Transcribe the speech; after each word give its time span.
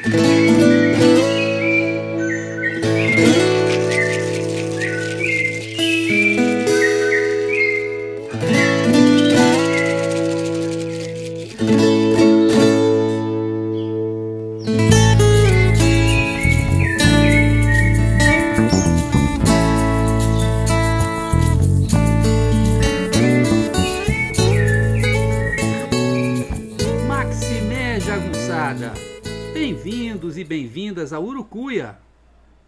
Maximé 0.00 0.91
bem-vindos 30.22 30.38
e 30.38 30.44
bem-vindas 30.44 31.12
a 31.12 31.18
Urucuia, 31.18 31.98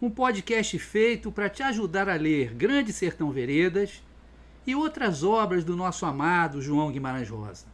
um 0.01 0.09
podcast 0.09 0.77
feito 0.77 1.31
para 1.31 1.49
te 1.49 1.63
ajudar 1.63 2.09
a 2.09 2.15
ler 2.15 2.53
Grande 2.53 2.91
Sertão 2.91 3.31
Veredas 3.31 4.03
e 4.67 4.75
outras 4.75 5.23
obras 5.23 5.63
do 5.63 5.73
nosso 5.73 6.05
amado 6.05 6.61
João 6.61 6.91
Guimarães 6.91 7.29
Rosa. 7.29 7.67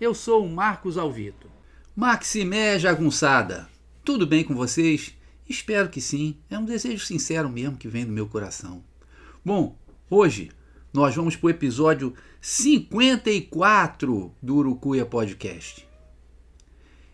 Eu 0.00 0.14
sou 0.14 0.46
o 0.46 0.50
Marcos 0.50 0.96
Alvito. 0.96 1.50
Maximé 1.94 2.78
Jagunçada, 2.78 3.68
tudo 4.02 4.26
bem 4.26 4.42
com 4.42 4.54
vocês? 4.54 5.14
Espero 5.46 5.90
que 5.90 6.00
sim, 6.00 6.38
é 6.48 6.58
um 6.58 6.64
desejo 6.64 7.04
sincero 7.04 7.50
mesmo 7.50 7.76
que 7.76 7.88
vem 7.88 8.06
do 8.06 8.12
meu 8.12 8.26
coração. 8.26 8.82
Bom, 9.44 9.76
hoje 10.08 10.50
nós 10.94 11.14
vamos 11.14 11.36
para 11.36 11.48
o 11.48 11.50
episódio 11.50 12.14
54 12.40 14.34
do 14.42 14.56
Urucuia 14.56 15.04
Podcast. 15.04 15.86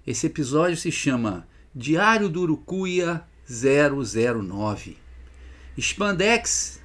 Esse 0.07 0.29
episódio 0.29 0.77
se 0.77 0.93
chama 0.93 1.51
Diário 1.73 2.29
do 2.29 2.41
Urucuia 2.41 3.23
009. 3.49 4.99
Spandex, 5.79 6.81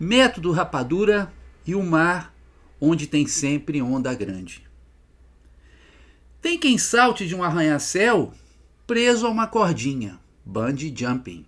Método 0.00 0.50
Rapadura 0.50 1.30
e 1.66 1.74
o 1.74 1.82
mar 1.82 2.34
onde 2.80 3.06
tem 3.06 3.26
sempre 3.26 3.82
onda 3.82 4.14
grande. 4.14 4.66
Tem 6.40 6.58
quem 6.58 6.78
salte 6.78 7.26
de 7.26 7.34
um 7.34 7.42
arranha-céu 7.42 8.32
preso 8.86 9.26
a 9.26 9.30
uma 9.30 9.46
cordinha, 9.46 10.18
bungee 10.42 10.94
jumping. 10.96 11.44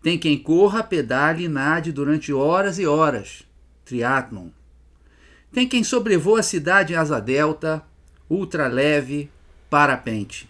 Tem 0.00 0.16
quem 0.16 0.38
corra, 0.38 0.84
pedale 0.84 1.46
e 1.46 1.48
nade 1.48 1.90
durante 1.90 2.32
horas 2.32 2.78
e 2.78 2.86
horas, 2.86 3.42
triatlon. 3.84 4.50
Tem 5.52 5.68
quem 5.68 5.82
sobrevoa 5.82 6.38
a 6.38 6.44
cidade 6.44 6.92
em 6.92 6.96
asa 6.96 7.20
delta, 7.20 7.84
ultraleve, 8.30 9.28
parapente. 9.68 10.48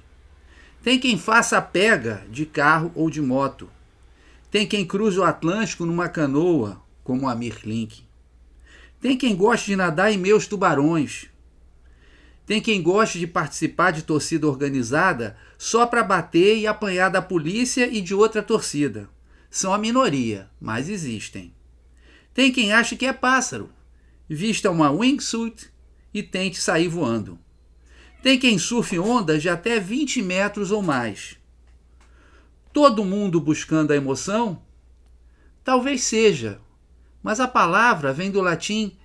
Tem 0.87 1.01
quem 1.01 1.19
faça 1.19 1.59
a 1.59 1.61
pega 1.61 2.25
de 2.31 2.47
carro 2.47 2.93
ou 2.95 3.11
de 3.11 3.21
moto. 3.21 3.69
Tem 4.53 4.65
quem 4.65 4.87
cruze 4.87 5.19
o 5.19 5.25
Atlântico 5.25 5.85
numa 5.85 6.09
canoa, 6.09 6.81
como 7.03 7.29
a 7.29 7.35
Mirlink. 7.35 8.05
Tem 9.01 9.19
quem 9.19 9.35
goste 9.35 9.67
de 9.67 9.75
nadar 9.75 10.13
em 10.13 10.17
meus 10.17 10.47
tubarões. 10.47 11.27
Tem 12.47 12.61
quem 12.61 12.81
goste 12.81 13.19
de 13.19 13.27
participar 13.27 13.91
de 13.91 14.03
torcida 14.03 14.47
organizada 14.47 15.37
só 15.59 15.87
para 15.87 16.05
bater 16.05 16.57
e 16.57 16.69
apanhar 16.69 17.09
da 17.09 17.21
polícia 17.21 17.89
e 17.93 18.01
de 18.01 18.15
outra 18.15 18.41
torcida. 18.41 19.11
São 19.51 19.75
a 19.75 19.79
minoria, 19.79 20.49
mas 20.61 20.89
existem. 20.89 21.53
Tem 22.33 22.53
quem 22.53 22.73
acha 22.73 22.95
que 22.95 23.07
é 23.07 23.13
pássaro, 23.13 23.71
vista 24.29 24.71
uma 24.71 24.93
wingsuit 24.93 25.69
e 26.15 26.23
tente 26.23 26.61
sair 26.61 26.87
voando. 26.87 27.37
Tem 28.27 28.41
quem 28.41 28.59
surfe 28.59 28.99
ondas 28.99 29.41
de 29.41 29.49
até 29.49 29.79
20 29.79 30.21
metros 30.21 30.73
ou 30.73 30.83
mais. 30.83 31.37
Todo 32.73 33.05
mundo 33.05 33.41
buscando 33.41 33.93
a 33.93 33.97
emoção? 33.97 34.61
Talvez 35.63 36.03
seja, 36.03 36.61
mas 37.23 37.39
a 37.39 37.47
palavra 37.47 38.13
vem 38.13 38.29
do 38.29 38.41
latim 38.41 38.97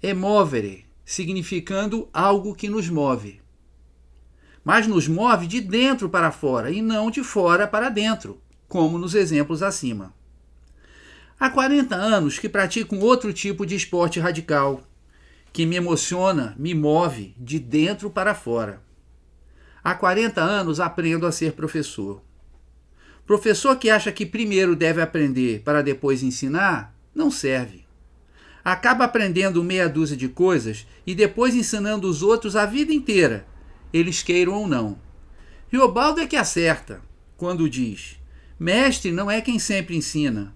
emovere, 0.00 0.86
significando 1.04 2.08
algo 2.12 2.54
que 2.54 2.68
nos 2.68 2.88
move. 2.88 3.40
Mas 4.62 4.86
nos 4.86 5.08
move 5.08 5.48
de 5.48 5.60
dentro 5.60 6.08
para 6.08 6.30
fora 6.30 6.70
e 6.70 6.80
não 6.80 7.10
de 7.10 7.24
fora 7.24 7.66
para 7.66 7.88
dentro, 7.88 8.40
como 8.68 8.98
nos 8.98 9.16
exemplos 9.16 9.64
acima. 9.64 10.14
Há 11.40 11.50
40 11.50 11.96
anos 11.96 12.38
que 12.38 12.48
pratico 12.48 12.94
um 12.94 13.00
outro 13.00 13.32
tipo 13.32 13.66
de 13.66 13.74
esporte 13.74 14.20
radical, 14.20 14.80
que 15.54 15.64
me 15.64 15.76
emociona, 15.76 16.52
me 16.58 16.74
move 16.74 17.32
de 17.38 17.60
dentro 17.60 18.10
para 18.10 18.34
fora. 18.34 18.82
Há 19.84 19.94
40 19.94 20.40
anos 20.40 20.80
aprendo 20.80 21.28
a 21.28 21.32
ser 21.32 21.52
professor. 21.52 22.20
Professor 23.24 23.76
que 23.76 23.88
acha 23.88 24.10
que 24.10 24.26
primeiro 24.26 24.74
deve 24.74 25.00
aprender 25.00 25.62
para 25.62 25.80
depois 25.80 26.24
ensinar, 26.24 26.92
não 27.14 27.30
serve. 27.30 27.84
Acaba 28.64 29.04
aprendendo 29.04 29.62
meia 29.62 29.88
dúzia 29.88 30.16
de 30.16 30.28
coisas 30.28 30.88
e 31.06 31.14
depois 31.14 31.54
ensinando 31.54 32.10
os 32.10 32.20
outros 32.20 32.56
a 32.56 32.66
vida 32.66 32.92
inteira, 32.92 33.46
eles 33.92 34.24
queiram 34.24 34.54
ou 34.54 34.66
não. 34.66 34.98
Riobaldo 35.68 36.20
é 36.20 36.26
que 36.26 36.34
acerta 36.34 37.00
quando 37.36 37.70
diz: 37.70 38.16
Mestre 38.58 39.12
não 39.12 39.30
é 39.30 39.40
quem 39.40 39.60
sempre 39.60 39.96
ensina, 39.96 40.52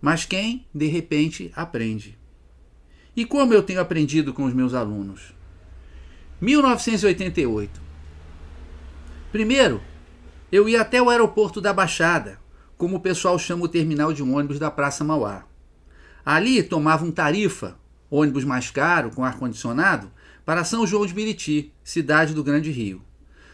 mas 0.00 0.24
quem, 0.24 0.66
de 0.74 0.86
repente, 0.86 1.52
aprende. 1.54 2.17
E 3.16 3.24
como 3.24 3.52
eu 3.52 3.62
tenho 3.62 3.80
aprendido 3.80 4.32
com 4.32 4.44
os 4.44 4.54
meus 4.54 4.74
alunos? 4.74 5.34
1988. 6.40 7.80
Primeiro, 9.32 9.82
eu 10.50 10.68
ia 10.68 10.80
até 10.80 11.02
o 11.02 11.10
aeroporto 11.10 11.60
da 11.60 11.72
Baixada, 11.72 12.38
como 12.76 12.96
o 12.96 13.00
pessoal 13.00 13.38
chama 13.38 13.64
o 13.64 13.68
terminal 13.68 14.12
de 14.12 14.22
ônibus 14.22 14.58
da 14.58 14.70
Praça 14.70 15.02
Mauá. 15.02 15.44
Ali 16.24 16.62
tomava 16.62 17.04
um 17.04 17.10
tarifa, 17.10 17.76
ônibus 18.10 18.44
mais 18.44 18.70
caro, 18.70 19.10
com 19.10 19.24
ar-condicionado, 19.24 20.10
para 20.44 20.64
São 20.64 20.86
João 20.86 21.04
de 21.04 21.14
Meriti, 21.14 21.72
cidade 21.82 22.32
do 22.32 22.44
Grande 22.44 22.70
Rio. 22.70 23.02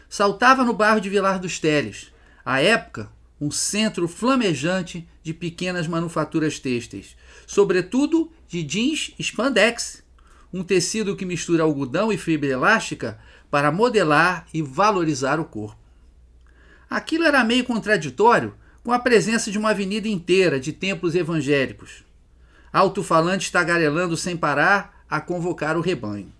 Saltava 0.07 0.63
no 0.63 0.73
bairro 0.73 1.01
de 1.01 1.09
Vilar 1.09 1.39
dos 1.39 1.59
Teles, 1.59 2.13
à 2.45 2.61
época 2.61 3.09
um 3.39 3.51
centro 3.51 4.07
flamejante 4.07 5.07
de 5.21 5.33
pequenas 5.33 5.87
manufaturas 5.87 6.59
têxteis, 6.59 7.15
sobretudo 7.45 8.31
de 8.47 8.63
jeans 8.63 9.13
spandex, 9.19 10.03
um 10.53 10.63
tecido 10.63 11.15
que 11.15 11.25
mistura 11.25 11.63
algodão 11.63 12.11
e 12.11 12.17
fibra 12.17 12.49
elástica 12.49 13.19
para 13.51 13.71
modelar 13.71 14.47
e 14.53 14.61
valorizar 14.61 15.39
o 15.39 15.45
corpo. 15.45 15.79
Aquilo 16.89 17.25
era 17.25 17.43
meio 17.43 17.63
contraditório 17.63 18.55
com 18.83 18.91
a 18.91 18.99
presença 18.99 19.51
de 19.51 19.57
uma 19.57 19.71
avenida 19.71 20.07
inteira 20.07 20.59
de 20.59 20.71
templos 20.71 21.15
evangélicos, 21.15 22.03
alto-falantes 22.71 23.49
tagarelando 23.49 24.15
sem 24.15 24.37
parar 24.37 25.03
a 25.09 25.19
convocar 25.19 25.75
o 25.77 25.81
rebanho. 25.81 26.31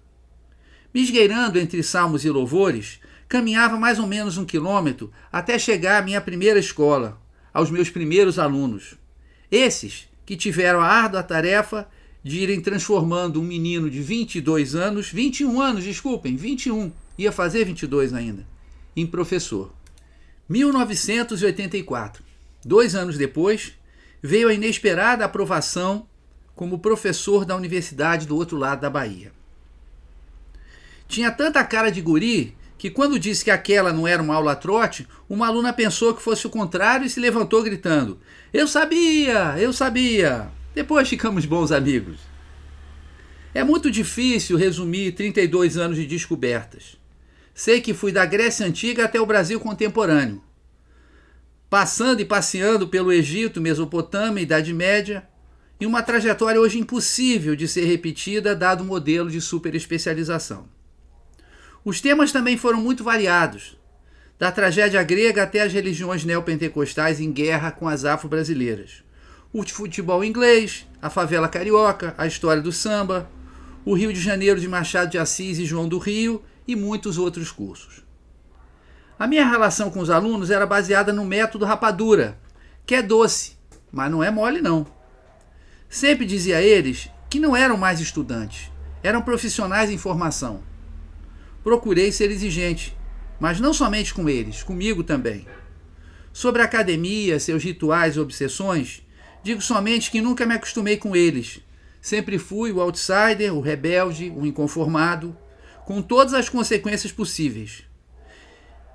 Me 0.93 1.01
esgueirando 1.01 1.59
entre 1.59 1.83
salmos 1.83 2.23
e 2.23 2.29
louvores, 2.29 2.99
caminhava 3.27 3.77
mais 3.77 3.99
ou 3.99 4.07
menos 4.07 4.37
um 4.37 4.45
quilômetro 4.45 5.11
até 5.31 5.57
chegar 5.59 6.01
à 6.01 6.05
minha 6.05 6.21
primeira 6.21 6.59
escola, 6.59 7.19
aos 7.53 7.71
meus 7.71 7.89
primeiros 7.89 8.37
alunos. 8.37 8.95
Esses 9.51 10.07
que 10.25 10.35
tiveram 10.35 10.81
a 10.81 10.87
árdua 10.87 11.21
tarefa 11.21 11.87
de 12.23 12.39
irem 12.39 12.59
transformando 12.59 13.39
um 13.39 13.43
menino 13.43 13.89
de 13.89 14.01
22 14.01 14.75
anos, 14.75 15.09
21 15.09 15.61
anos, 15.61 15.83
desculpem, 15.83 16.35
21, 16.35 16.91
ia 17.17 17.31
fazer 17.31 17.65
22 17.65 18.13
ainda, 18.13 18.45
em 18.95 19.05
professor. 19.05 19.71
1984. 20.49 22.23
Dois 22.63 22.95
anos 22.95 23.17
depois, 23.17 23.73
veio 24.21 24.47
a 24.47 24.53
inesperada 24.53 25.23
aprovação 25.23 26.07
como 26.55 26.79
professor 26.79 27.45
da 27.45 27.55
universidade 27.55 28.25
do 28.25 28.35
outro 28.35 28.57
lado 28.57 28.81
da 28.81 28.89
Bahia. 28.89 29.31
Tinha 31.07 31.31
tanta 31.31 31.63
cara 31.63 31.91
de 31.91 32.01
guri 32.01 32.55
que 32.85 32.91
quando 32.91 33.17
disse 33.17 33.43
que 33.43 33.49
aquela 33.49 33.91
não 33.91 34.07
era 34.07 34.21
uma 34.21 34.35
aula 34.35 34.55
trote, 34.55 35.07
uma 35.27 35.47
aluna 35.47 35.73
pensou 35.73 36.13
que 36.13 36.21
fosse 36.21 36.45
o 36.45 36.51
contrário 36.51 37.03
e 37.03 37.09
se 37.09 37.19
levantou 37.19 37.63
gritando: 37.63 38.19
Eu 38.53 38.67
sabia, 38.67 39.55
eu 39.57 39.73
sabia. 39.73 40.51
Depois 40.75 41.09
ficamos 41.09 41.47
bons 41.47 41.71
amigos. 41.71 42.19
É 43.55 43.63
muito 43.63 43.89
difícil 43.89 44.55
resumir 44.55 45.13
32 45.13 45.77
anos 45.77 45.97
de 45.97 46.05
descobertas. 46.05 46.95
Sei 47.55 47.81
que 47.81 47.91
fui 47.91 48.11
da 48.11 48.23
Grécia 48.23 48.67
Antiga 48.67 49.05
até 49.05 49.19
o 49.19 49.25
Brasil 49.25 49.59
contemporâneo. 49.59 50.43
Passando 51.67 52.19
e 52.19 52.25
passeando 52.25 52.87
pelo 52.87 53.11
Egito, 53.11 53.59
Mesopotâmia, 53.59 54.43
Idade 54.43 54.71
Média, 54.71 55.27
e 55.79 55.87
uma 55.87 56.03
trajetória 56.03 56.61
hoje 56.61 56.77
impossível 56.77 57.55
de 57.55 57.67
ser 57.67 57.85
repetida 57.85 58.55
dado 58.55 58.81
o 58.81 58.85
modelo 58.85 59.31
de 59.31 59.41
superespecialização. 59.41 60.75
Os 61.85 62.01
temas 62.01 62.31
também 62.31 62.57
foram 62.57 62.81
muito 62.81 63.03
variados, 63.03 63.77
da 64.39 64.51
tragédia 64.51 65.03
grega 65.03 65.43
até 65.43 65.61
as 65.61 65.71
religiões 65.71 66.25
neopentecostais 66.25 67.19
em 67.19 67.31
guerra 67.31 67.69
com 67.69 67.87
as 67.87 68.03
afro-brasileiras. 68.03 69.03
O 69.53 69.61
futebol 69.61 70.23
inglês, 70.23 70.87
a 70.99 71.11
favela 71.11 71.47
carioca, 71.47 72.15
a 72.17 72.25
história 72.25 72.59
do 72.59 72.71
samba, 72.71 73.29
o 73.85 73.93
Rio 73.93 74.11
de 74.11 74.19
Janeiro 74.19 74.59
de 74.59 74.67
Machado 74.67 75.11
de 75.11 75.19
Assis 75.19 75.59
e 75.59 75.65
João 75.65 75.87
do 75.87 75.99
Rio 75.99 76.43
e 76.67 76.75
muitos 76.75 77.19
outros 77.19 77.51
cursos. 77.51 78.03
A 79.19 79.27
minha 79.27 79.47
relação 79.47 79.91
com 79.91 79.99
os 79.99 80.09
alunos 80.09 80.49
era 80.49 80.65
baseada 80.65 81.13
no 81.13 81.23
método 81.23 81.65
rapadura, 81.65 82.39
que 82.83 82.95
é 82.95 83.01
doce, 83.03 83.57
mas 83.91 84.09
não 84.09 84.23
é 84.23 84.31
mole 84.31 84.59
não. 84.59 84.87
Sempre 85.87 86.25
dizia 86.25 86.57
a 86.57 86.61
eles 86.63 87.11
que 87.29 87.39
não 87.39 87.55
eram 87.55 87.77
mais 87.77 87.99
estudantes, 87.99 88.71
eram 89.03 89.21
profissionais 89.21 89.91
em 89.91 89.99
formação. 89.99 90.63
Procurei 91.65 92.11
ser 92.11 92.29
exigente, 92.29 92.95
mas 93.39 93.59
não 93.59 93.73
somente 93.73 94.13
com 94.13 94.29
eles, 94.29 94.61
comigo 94.61 95.03
também. 95.03 95.47
Sobre 96.31 96.61
a 96.61 96.65
academia, 96.65 97.39
seus 97.39 97.63
rituais 97.63 98.15
e 98.15 98.19
obsessões, 98.19 99.01
digo 99.41 99.59
somente 99.59 100.11
que 100.11 100.21
nunca 100.21 100.45
me 100.45 100.53
acostumei 100.53 100.95
com 100.95 101.15
eles. 101.15 101.61
Sempre 101.99 102.37
fui 102.37 102.71
o 102.71 102.79
outsider, 102.79 103.51
o 103.51 103.61
rebelde, 103.61 104.29
o 104.29 104.45
inconformado, 104.45 105.35
com 105.87 106.03
todas 106.03 106.35
as 106.35 106.49
consequências 106.49 107.11
possíveis. 107.11 107.83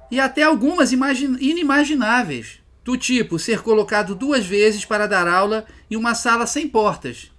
E 0.08 0.20
até 0.20 0.44
algumas 0.44 0.92
inimagináveis, 0.92 2.60
do 2.84 2.96
tipo 2.96 3.36
ser 3.36 3.62
colocado 3.62 4.14
duas 4.14 4.46
vezes 4.46 4.84
para 4.84 5.08
dar 5.08 5.26
aula 5.26 5.66
em 5.90 5.96
uma 5.96 6.14
sala 6.14 6.46
sem 6.46 6.68
portas, 6.68 7.32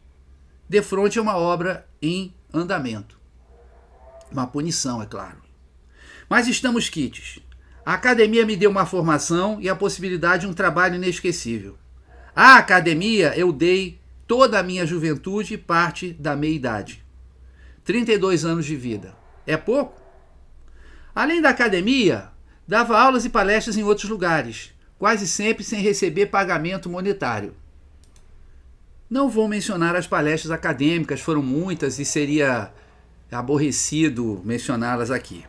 de 0.67 0.81
frente 0.81 1.17
a 1.17 1.21
uma 1.21 1.37
obra 1.37 1.87
em 2.01 2.33
andamento. 2.53 3.20
Uma 4.31 4.47
punição, 4.47 5.01
é 5.01 5.05
claro. 5.05 5.37
Mas 6.29 6.47
estamos 6.47 6.89
quites. 6.89 7.39
A 7.85 7.93
academia 7.93 8.45
me 8.45 8.55
deu 8.55 8.69
uma 8.69 8.85
formação 8.85 9.59
e 9.59 9.67
a 9.67 9.75
possibilidade 9.75 10.41
de 10.41 10.47
um 10.47 10.53
trabalho 10.53 10.95
inesquecível. 10.95 11.77
À 12.35 12.57
academia 12.57 13.33
eu 13.35 13.51
dei 13.51 13.99
toda 14.27 14.59
a 14.59 14.63
minha 14.63 14.85
juventude 14.85 15.55
e 15.55 15.57
parte 15.57 16.13
da 16.13 16.35
meia-idade. 16.35 17.03
32 17.83 18.45
anos 18.45 18.65
de 18.65 18.75
vida. 18.75 19.13
É 19.45 19.57
pouco? 19.57 19.99
Além 21.13 21.41
da 21.41 21.49
academia, 21.49 22.29
dava 22.65 22.97
aulas 22.97 23.25
e 23.25 23.29
palestras 23.29 23.75
em 23.75 23.83
outros 23.83 24.09
lugares, 24.09 24.71
quase 24.97 25.27
sempre 25.27 25.63
sem 25.63 25.81
receber 25.81 26.27
pagamento 26.27 26.89
monetário. 26.89 27.53
Não 29.09 29.27
vou 29.27 29.49
mencionar 29.49 29.93
as 29.93 30.07
palestras 30.07 30.51
acadêmicas, 30.51 31.19
foram 31.19 31.41
muitas 31.41 31.99
e 31.99 32.05
seria 32.05 32.71
aborrecido 33.31 34.41
mencioná-las 34.43 35.09
aqui. 35.09 35.45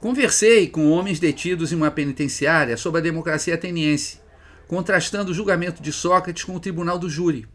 Conversei 0.00 0.68
com 0.68 0.90
homens 0.90 1.18
detidos 1.18 1.72
em 1.72 1.76
uma 1.76 1.90
penitenciária 1.90 2.76
sobre 2.76 3.00
a 3.00 3.02
democracia 3.02 3.54
ateniense, 3.54 4.20
contrastando 4.66 5.30
o 5.30 5.34
julgamento 5.34 5.82
de 5.82 5.92
Sócrates 5.92 6.44
com 6.44 6.54
o 6.54 6.60
tribunal 6.60 6.98
do 6.98 7.08
júri, 7.08 7.46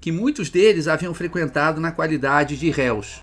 que 0.00 0.12
muitos 0.12 0.48
deles 0.48 0.88
haviam 0.88 1.12
frequentado 1.12 1.80
na 1.80 1.92
qualidade 1.92 2.56
de 2.56 2.70
réus. 2.70 3.22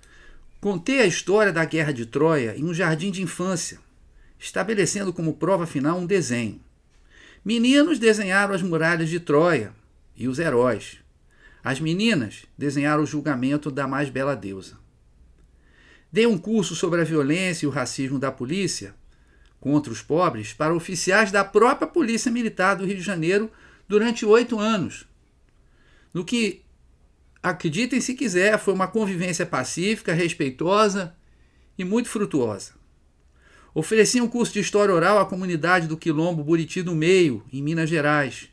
Contei 0.60 1.00
a 1.00 1.06
história 1.06 1.52
da 1.52 1.64
Guerra 1.64 1.92
de 1.92 2.06
Troia 2.06 2.54
em 2.56 2.64
um 2.64 2.74
jardim 2.74 3.10
de 3.10 3.22
infância, 3.22 3.78
estabelecendo 4.38 5.12
como 5.12 5.34
prova 5.34 5.66
final 5.66 5.98
um 5.98 6.06
desenho. 6.06 6.60
Meninos 7.44 7.98
desenharam 7.98 8.54
as 8.54 8.62
muralhas 8.62 9.08
de 9.08 9.18
Troia 9.18 9.72
e 10.16 10.28
os 10.28 10.38
heróis. 10.38 10.98
As 11.64 11.80
meninas 11.80 12.44
desenharam 12.56 13.02
o 13.02 13.06
julgamento 13.06 13.70
da 13.70 13.88
mais 13.88 14.08
bela 14.08 14.36
deusa. 14.36 14.81
Dei 16.12 16.26
um 16.26 16.36
curso 16.36 16.76
sobre 16.76 17.00
a 17.00 17.04
violência 17.04 17.64
e 17.64 17.68
o 17.68 17.72
racismo 17.72 18.18
da 18.18 18.30
polícia 18.30 18.94
contra 19.58 19.90
os 19.90 20.02
pobres 20.02 20.52
para 20.52 20.74
oficiais 20.74 21.32
da 21.32 21.42
própria 21.42 21.86
Polícia 21.86 22.30
Militar 22.30 22.74
do 22.74 22.84
Rio 22.84 22.96
de 22.96 23.02
Janeiro 23.02 23.50
durante 23.88 24.26
oito 24.26 24.58
anos. 24.58 25.06
No 26.12 26.22
que, 26.22 26.62
acreditem 27.42 27.98
se 27.98 28.12
quiser, 28.14 28.58
foi 28.58 28.74
uma 28.74 28.88
convivência 28.88 29.46
pacífica, 29.46 30.12
respeitosa 30.12 31.16
e 31.78 31.84
muito 31.84 32.10
frutuosa. 32.10 32.72
Ofereci 33.74 34.20
um 34.20 34.28
curso 34.28 34.52
de 34.52 34.60
História 34.60 34.94
Oral 34.94 35.18
à 35.18 35.24
comunidade 35.24 35.86
do 35.86 35.96
Quilombo 35.96 36.44
Buriti 36.44 36.82
do 36.82 36.94
Meio, 36.94 37.42
em 37.50 37.62
Minas 37.62 37.88
Gerais, 37.88 38.50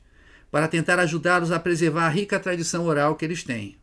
para 0.49 0.69
tentar 0.69 0.97
ajudá-los 0.97 1.51
a 1.51 1.59
preservar 1.59 2.05
a 2.05 2.09
rica 2.09 2.39
tradição 2.39 2.85
oral 2.85 3.15
que 3.15 3.25
eles 3.25 3.43
têm. 3.43 3.77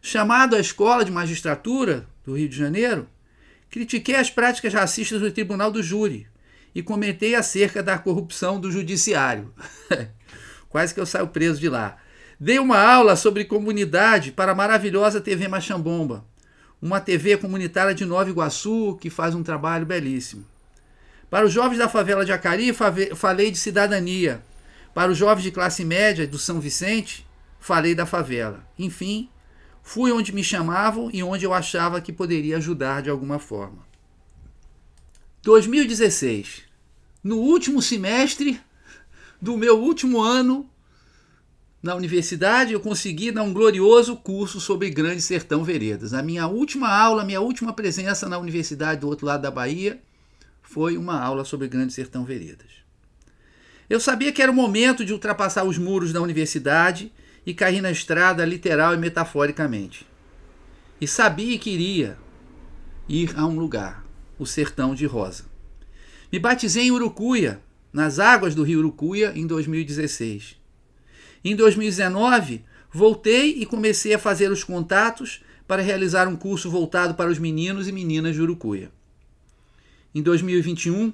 Chamado 0.00 0.54
à 0.54 0.60
Escola 0.60 1.04
de 1.04 1.10
Magistratura 1.10 2.06
do 2.24 2.36
Rio 2.36 2.48
de 2.48 2.56
Janeiro, 2.56 3.08
critiquei 3.70 4.16
as 4.16 4.30
práticas 4.30 4.72
racistas 4.72 5.20
do 5.20 5.30
Tribunal 5.30 5.70
do 5.70 5.82
Júri 5.82 6.26
e 6.74 6.82
comentei 6.82 7.34
acerca 7.34 7.82
da 7.82 7.98
corrupção 7.98 8.58
do 8.58 8.70
Judiciário. 8.70 9.52
Quase 10.68 10.92
que 10.92 11.00
eu 11.00 11.06
saio 11.06 11.28
preso 11.28 11.60
de 11.60 11.68
lá. 11.68 11.96
Dei 12.38 12.58
uma 12.58 12.78
aula 12.78 13.14
sobre 13.14 13.44
comunidade 13.44 14.32
para 14.32 14.52
a 14.52 14.54
maravilhosa 14.54 15.20
TV 15.20 15.46
Machambomba, 15.46 16.24
uma 16.82 17.00
TV 17.00 17.36
comunitária 17.36 17.94
de 17.94 18.04
Nova 18.04 18.28
Iguaçu 18.28 18.98
que 19.00 19.08
faz 19.08 19.34
um 19.34 19.42
trabalho 19.42 19.86
belíssimo. 19.86 20.44
Para 21.30 21.46
os 21.46 21.52
jovens 21.52 21.78
da 21.78 21.88
favela 21.88 22.24
de 22.24 22.32
Acari, 22.32 22.72
falei 23.16 23.50
de 23.50 23.58
cidadania. 23.58 24.42
Para 24.92 25.10
os 25.10 25.18
jovens 25.18 25.42
de 25.42 25.50
classe 25.50 25.84
média 25.84 26.26
do 26.26 26.38
São 26.38 26.60
Vicente, 26.60 27.26
falei 27.58 27.94
da 27.94 28.06
favela. 28.06 28.64
Enfim, 28.78 29.28
Fui 29.86 30.10
onde 30.10 30.32
me 30.32 30.42
chamavam 30.42 31.10
e 31.12 31.22
onde 31.22 31.44
eu 31.44 31.52
achava 31.52 32.00
que 32.00 32.10
poderia 32.10 32.56
ajudar 32.56 33.02
de 33.02 33.10
alguma 33.10 33.38
forma. 33.38 33.86
2016. 35.42 36.62
No 37.22 37.36
último 37.36 37.82
semestre 37.82 38.58
do 39.40 39.58
meu 39.58 39.78
último 39.78 40.22
ano 40.22 40.68
na 41.82 41.94
universidade, 41.94 42.72
eu 42.72 42.80
consegui 42.80 43.30
dar 43.30 43.42
um 43.42 43.52
glorioso 43.52 44.16
curso 44.16 44.58
sobre 44.58 44.88
Grande 44.88 45.20
Sertão 45.20 45.62
Veredas. 45.62 46.14
A 46.14 46.22
minha 46.22 46.46
última 46.46 46.88
aula, 46.88 47.22
minha 47.22 47.42
última 47.42 47.74
presença 47.74 48.26
na 48.26 48.38
universidade 48.38 49.02
do 49.02 49.08
outro 49.08 49.26
lado 49.26 49.42
da 49.42 49.50
Bahia 49.50 50.00
foi 50.62 50.96
uma 50.96 51.20
aula 51.20 51.44
sobre 51.44 51.68
Grande 51.68 51.92
Sertão 51.92 52.24
Veredas. 52.24 52.70
Eu 53.88 54.00
sabia 54.00 54.32
que 54.32 54.40
era 54.40 54.50
o 54.50 54.54
momento 54.54 55.04
de 55.04 55.12
ultrapassar 55.12 55.64
os 55.64 55.76
muros 55.76 56.10
da 56.10 56.22
universidade 56.22 57.12
e 57.46 57.52
caí 57.52 57.80
na 57.80 57.90
estrada 57.90 58.44
literal 58.44 58.94
e 58.94 58.98
metaforicamente. 58.98 60.06
E 61.00 61.06
sabia 61.06 61.58
que 61.58 61.70
iria 61.70 62.16
ir 63.08 63.34
a 63.36 63.46
um 63.46 63.58
lugar, 63.58 64.04
o 64.38 64.46
sertão 64.46 64.94
de 64.94 65.06
Rosa. 65.06 65.44
Me 66.32 66.38
batizei 66.38 66.84
em 66.84 66.90
Urucuia, 66.90 67.60
nas 67.92 68.18
águas 68.18 68.54
do 68.54 68.62
rio 68.62 68.80
Urucuia, 68.80 69.32
em 69.36 69.46
2016. 69.46 70.56
Em 71.44 71.54
2019, 71.54 72.64
voltei 72.90 73.50
e 73.60 73.66
comecei 73.66 74.14
a 74.14 74.18
fazer 74.18 74.50
os 74.50 74.64
contatos 74.64 75.42
para 75.66 75.82
realizar 75.82 76.26
um 76.26 76.36
curso 76.36 76.70
voltado 76.70 77.14
para 77.14 77.30
os 77.30 77.38
meninos 77.38 77.86
e 77.86 77.92
meninas 77.92 78.34
de 78.34 78.42
Urucuia. 78.42 78.90
Em 80.14 80.22
2021, 80.22 81.12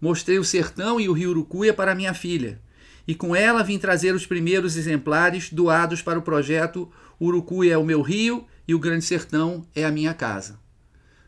mostrei 0.00 0.38
o 0.38 0.44
sertão 0.44 1.00
e 1.00 1.08
o 1.08 1.12
rio 1.12 1.30
Urucuia 1.30 1.72
para 1.72 1.94
minha 1.94 2.12
filha, 2.12 2.60
e 3.06 3.14
com 3.14 3.34
ela 3.36 3.62
vim 3.62 3.78
trazer 3.78 4.14
os 4.14 4.26
primeiros 4.26 4.76
exemplares 4.76 5.50
doados 5.50 6.00
para 6.02 6.18
o 6.18 6.22
projeto 6.22 6.90
Urucuia 7.20 7.74
é 7.74 7.78
o 7.78 7.84
meu 7.84 8.02
rio 8.02 8.46
e 8.66 8.74
o 8.74 8.78
Grande 8.78 9.04
Sertão 9.04 9.66
é 9.74 9.84
a 9.84 9.90
minha 9.90 10.14
casa. 10.14 10.58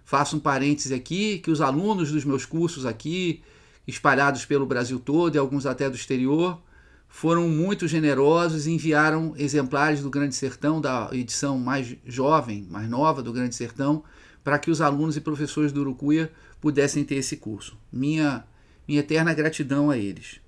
Faço 0.05 0.37
um 0.37 0.41
parêntese 0.41 0.95
aqui 0.95 1.39
que 1.39 1.51
os 1.51 1.61
alunos 1.61 2.13
dos 2.13 2.25
meus 2.25 2.45
cursos 2.45 2.87
aqui, 2.87 3.43
espalhados 3.87 4.45
pelo 4.45 4.67
Brasil 4.67 4.99
todo 4.99 5.35
e 5.35 5.39
alguns 5.39 5.67
até 5.67 5.89
do 5.91 5.97
exterior, 5.97 6.61
foram 7.09 7.49
muito 7.49 7.87
generosos 7.89 8.67
e 8.67 8.73
enviaram 8.73 9.35
exemplares 9.37 10.03
do 10.03 10.11
Grande 10.11 10.35
Sertão, 10.35 10.81
da 10.81 11.09
edição 11.13 11.59
mais 11.59 11.97
jovem, 12.05 12.67
mais 12.71 12.89
nova 12.89 13.23
do 13.23 13.33
Grande 13.33 13.55
Sertão, 13.55 14.03
para 14.45 14.59
que 14.59 14.71
os 14.71 14.81
alunos 14.81 15.17
e 15.17 15.21
professores 15.21 15.73
do 15.73 15.81
Urucuia 15.81 16.31
pudessem 16.61 17.05
ter 17.05 17.17
esse 17.17 17.37
curso. 17.37 17.77
Minha, 17.93 18.45
minha 18.87 19.01
eterna 19.01 19.35
gratidão 19.35 19.91
a 19.91 19.97
eles. 19.97 20.41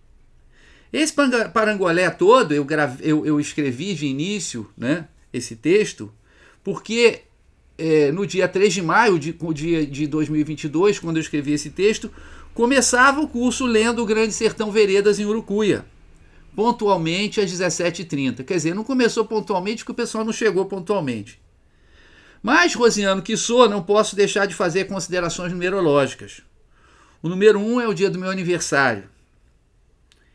Esse 0.92 1.12
parangolé 1.52 2.08
todo 2.10 2.52
eu, 2.52 2.64
grave, 2.64 3.06
eu, 3.06 3.26
eu 3.26 3.38
escrevi 3.38 3.94
de 3.94 4.06
início 4.06 4.68
né, 4.76 5.06
esse 5.32 5.54
texto, 5.54 6.10
porque 6.64 7.22
é, 7.76 8.10
no 8.10 8.26
dia 8.26 8.48
3 8.48 8.72
de 8.72 8.82
maio 8.82 9.18
de, 9.18 9.32
dia 9.52 9.86
de 9.86 10.06
2022, 10.06 10.98
quando 10.98 11.16
eu 11.16 11.20
escrevi 11.20 11.52
esse 11.52 11.70
texto, 11.70 12.10
começava 12.54 13.20
o 13.20 13.28
curso 13.28 13.66
lendo 13.66 14.02
o 14.02 14.06
Grande 14.06 14.32
Sertão 14.32 14.72
Veredas 14.72 15.18
em 15.18 15.26
Urucuia, 15.26 15.84
pontualmente 16.56 17.40
às 17.40 17.52
17h30. 17.52 18.42
Quer 18.42 18.54
dizer, 18.54 18.74
não 18.74 18.82
começou 18.82 19.26
pontualmente 19.26 19.84
porque 19.84 19.92
o 19.92 20.02
pessoal 20.06 20.24
não 20.24 20.32
chegou 20.32 20.64
pontualmente. 20.64 21.38
Mas, 22.42 22.74
Rosiano, 22.74 23.20
que 23.20 23.36
sou, 23.36 23.68
não 23.68 23.82
posso 23.82 24.16
deixar 24.16 24.46
de 24.46 24.54
fazer 24.54 24.84
considerações 24.84 25.52
numerológicas. 25.52 26.40
O 27.22 27.28
número 27.28 27.58
1 27.58 27.74
um 27.74 27.80
é 27.80 27.86
o 27.86 27.92
dia 27.92 28.08
do 28.08 28.18
meu 28.18 28.30
aniversário 28.30 29.04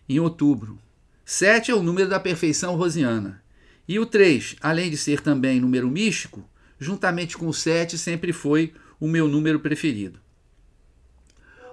em 0.07 0.19
outubro. 0.19 0.79
7 1.25 1.71
é 1.71 1.75
o 1.75 1.83
número 1.83 2.09
da 2.09 2.19
perfeição 2.19 2.75
rosiana. 2.75 3.41
E 3.87 3.99
o 3.99 4.05
3, 4.05 4.55
além 4.61 4.89
de 4.89 4.97
ser 4.97 5.21
também 5.21 5.59
número 5.59 5.89
místico, 5.89 6.47
juntamente 6.79 7.37
com 7.37 7.47
o 7.47 7.53
7 7.53 7.97
sempre 7.97 8.31
foi 8.31 8.73
o 8.99 9.07
meu 9.07 9.27
número 9.27 9.59
preferido. 9.59 10.19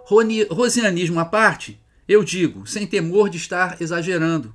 Rosianismo 0.04 1.20
à 1.20 1.24
parte, 1.24 1.80
eu 2.08 2.24
digo, 2.24 2.66
sem 2.66 2.86
temor 2.86 3.30
de 3.30 3.36
estar 3.36 3.80
exagerando, 3.80 4.52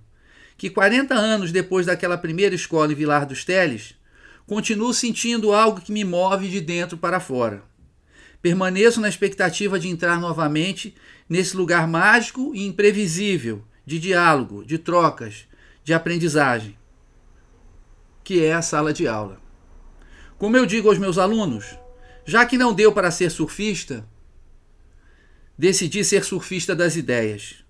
que 0.58 0.70
40 0.70 1.14
anos 1.14 1.52
depois 1.52 1.86
daquela 1.86 2.18
primeira 2.18 2.56
escola 2.56 2.92
em 2.92 2.96
Vilar 2.96 3.26
dos 3.26 3.46
Teles, 3.46 3.96
continuo 4.46 4.94
sentindo 4.94 5.54
algo 5.54 5.80
que 5.82 5.92
me 5.92 6.04
move 6.04 6.50
de 6.50 6.60
dentro 6.60 6.98
para 6.98 7.20
fora. 7.20 7.64
Permaneço 8.46 9.02
na 9.02 9.10
expectativa 9.10 9.80
de 9.80 9.88
entrar 9.88 10.20
novamente 10.20 10.94
nesse 11.28 11.58
lugar 11.58 11.88
mágico 11.88 12.54
e 12.54 12.68
imprevisível 12.68 13.64
de 13.84 13.98
diálogo, 13.98 14.64
de 14.64 14.78
trocas, 14.78 15.48
de 15.84 15.96
aprendizagem, 15.96 16.78
que 18.24 18.46
é 18.46 18.54
a 18.54 18.62
sala 18.62 18.94
de 18.94 19.08
aula. 19.08 19.42
Como 20.38 20.56
eu 20.56 20.64
digo 20.64 20.90
aos 20.90 21.00
meus 21.00 21.18
alunos, 21.18 21.76
já 22.24 22.46
que 22.46 22.56
não 22.56 22.72
deu 22.72 22.94
para 22.94 23.10
ser 23.10 23.32
surfista, 23.32 24.08
decidi 25.58 26.06
ser 26.06 26.24
surfista 26.24 26.76
das 26.76 26.96
ideias. 26.96 27.66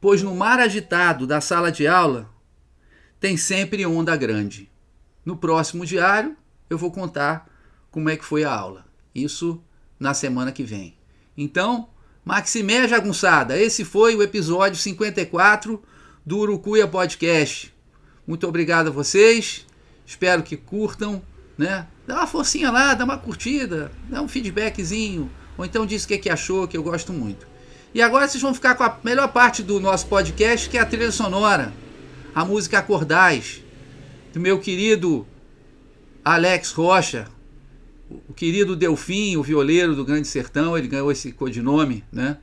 Pois 0.00 0.20
no 0.20 0.34
mar 0.34 0.58
agitado 0.58 1.28
da 1.28 1.40
sala 1.40 1.70
de 1.70 1.86
aula 1.86 2.28
tem 3.20 3.36
sempre 3.36 3.86
onda 3.86 4.16
grande. 4.16 4.68
No 5.24 5.36
próximo 5.36 5.86
diário 5.86 6.36
eu 6.68 6.76
vou 6.76 6.90
contar 6.90 7.48
como 7.88 8.10
é 8.10 8.16
que 8.16 8.24
foi 8.24 8.42
a 8.42 8.52
aula. 8.52 8.92
Isso 9.14 9.62
na 9.98 10.12
semana 10.12 10.50
que 10.50 10.64
vem. 10.64 10.96
Então, 11.36 11.88
Maximé 12.24 12.88
Jagunçada, 12.88 13.58
esse 13.58 13.84
foi 13.84 14.16
o 14.16 14.22
episódio 14.22 14.76
54 14.76 15.82
do 16.24 16.38
Urucuia 16.38 16.88
Podcast. 16.88 17.72
Muito 18.26 18.48
obrigado 18.48 18.88
a 18.88 18.90
vocês. 18.90 19.66
Espero 20.06 20.42
que 20.42 20.56
curtam, 20.56 21.22
né? 21.56 21.86
Dá 22.06 22.16
uma 22.16 22.26
forcinha 22.26 22.70
lá, 22.70 22.94
dá 22.94 23.04
uma 23.04 23.18
curtida, 23.18 23.92
dá 24.08 24.20
um 24.20 24.28
feedbackzinho, 24.28 25.30
ou 25.56 25.64
então 25.64 25.86
diz 25.86 26.04
o 26.04 26.08
que, 26.08 26.14
é 26.14 26.18
que 26.18 26.30
achou, 26.30 26.66
que 26.66 26.76
eu 26.76 26.82
gosto 26.82 27.12
muito. 27.12 27.46
E 27.94 28.02
agora 28.02 28.26
vocês 28.26 28.42
vão 28.42 28.52
ficar 28.52 28.74
com 28.74 28.82
a 28.82 28.98
melhor 29.04 29.28
parte 29.28 29.62
do 29.62 29.78
nosso 29.78 30.06
podcast, 30.06 30.68
que 30.68 30.76
é 30.76 30.80
a 30.80 30.86
trilha 30.86 31.12
sonora, 31.12 31.72
a 32.34 32.44
música 32.44 32.78
Acordais, 32.78 33.62
do 34.32 34.40
meu 34.40 34.58
querido 34.58 35.26
Alex 36.24 36.72
Rocha, 36.72 37.28
o 38.34 38.36
querido 38.36 38.74
Delfim, 38.74 39.36
o 39.36 39.44
violeiro 39.44 39.94
do 39.94 40.04
Grande 40.04 40.26
Sertão, 40.26 40.76
ele 40.76 40.88
ganhou 40.88 41.12
esse 41.12 41.30
codinome, 41.30 42.02
né? 42.12 42.36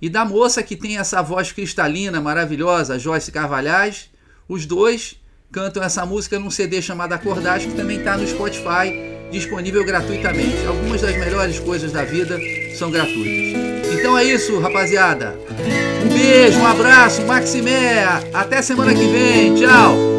E 0.00 0.08
da 0.08 0.24
moça 0.24 0.62
que 0.62 0.74
tem 0.74 0.96
essa 0.96 1.20
voz 1.20 1.52
cristalina, 1.52 2.22
maravilhosa, 2.22 2.98
Joyce 2.98 3.30
Carvalhais, 3.30 4.08
os 4.48 4.64
dois 4.64 5.20
cantam 5.52 5.82
essa 5.82 6.06
música 6.06 6.38
num 6.38 6.50
CD 6.50 6.80
chamado 6.80 7.12
Acordais, 7.12 7.66
que 7.66 7.74
também 7.74 7.98
está 7.98 8.16
no 8.16 8.26
Spotify, 8.26 9.28
disponível 9.30 9.84
gratuitamente. 9.84 10.64
Algumas 10.66 11.02
das 11.02 11.14
melhores 11.18 11.60
coisas 11.60 11.92
da 11.92 12.02
vida 12.02 12.38
são 12.78 12.90
gratuitas. 12.90 13.60
Então 13.92 14.16
é 14.16 14.24
isso, 14.24 14.58
rapaziada. 14.58 15.38
Um 16.02 16.08
beijo, 16.08 16.58
um 16.58 16.66
abraço, 16.66 17.20
Maximé. 17.26 18.04
Até 18.32 18.62
semana 18.62 18.94
que 18.94 19.06
vem. 19.06 19.54
Tchau. 19.54 20.14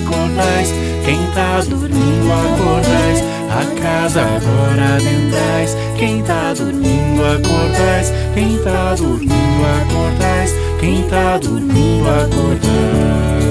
Acordais, 0.00 0.72
quem 1.04 1.18
tá 1.34 1.60
dormindo 1.68 2.32
acordais, 2.32 3.22
a 3.50 3.64
casa 3.80 4.22
agora 4.22 4.96
adentrais, 4.96 5.76
quem 5.96 6.22
tá 6.22 6.54
dormindo 6.54 7.22
acordais, 7.24 8.12
quem 8.34 8.58
tá 8.58 8.94
dormindo 8.96 9.62
acordais, 9.82 10.54
quem 10.78 11.02
tá 11.04 11.38
dormindo 11.38 12.08
acordais. 12.08 13.50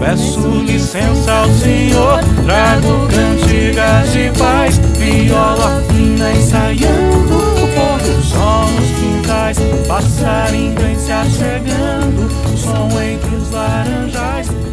Peço 0.00 0.40
licença 0.66 1.32
ao 1.32 1.48
Senhor, 1.48 2.20
trago 2.44 3.08
cantigas 3.08 4.12
de 4.12 4.30
paz, 4.38 4.78
viola 4.98 5.82
fina 5.88 6.30
ensaiando, 6.32 7.36
o 7.36 7.98
do 7.98 8.22
sol 8.22 8.66
nos 8.68 8.90
quintais, 8.98 9.58
passarinho 9.88 10.74
vem 10.78 10.98
se 10.98 11.10
achegando, 11.10 12.03
som 13.24 13.36
entre 13.36 14.18
os 14.40 14.63